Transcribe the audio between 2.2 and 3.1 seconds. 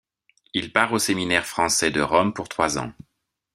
pour trois ans.